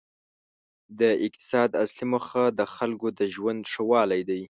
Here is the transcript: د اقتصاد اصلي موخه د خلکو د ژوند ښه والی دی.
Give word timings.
د 0.99 1.01
اقتصاد 1.25 1.69
اصلي 1.83 2.05
موخه 2.13 2.43
د 2.59 2.61
خلکو 2.75 3.07
د 3.19 3.21
ژوند 3.33 3.61
ښه 3.71 3.83
والی 3.91 4.21
دی. 4.29 4.39